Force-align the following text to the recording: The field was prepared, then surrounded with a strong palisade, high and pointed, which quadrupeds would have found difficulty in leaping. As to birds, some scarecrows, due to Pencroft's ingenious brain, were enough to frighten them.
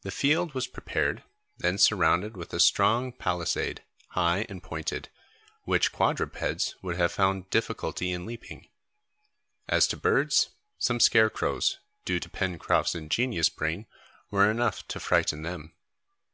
The 0.00 0.10
field 0.10 0.54
was 0.54 0.66
prepared, 0.66 1.22
then 1.58 1.76
surrounded 1.76 2.38
with 2.38 2.54
a 2.54 2.58
strong 2.58 3.12
palisade, 3.12 3.84
high 4.12 4.46
and 4.48 4.62
pointed, 4.62 5.10
which 5.64 5.92
quadrupeds 5.92 6.74
would 6.80 6.96
have 6.96 7.12
found 7.12 7.50
difficulty 7.50 8.12
in 8.12 8.24
leaping. 8.24 8.68
As 9.68 9.86
to 9.88 9.96
birds, 9.98 10.48
some 10.78 11.00
scarecrows, 11.00 11.78
due 12.06 12.18
to 12.18 12.30
Pencroft's 12.30 12.94
ingenious 12.94 13.50
brain, 13.50 13.84
were 14.30 14.50
enough 14.50 14.88
to 14.88 14.98
frighten 14.98 15.42
them. 15.42 15.74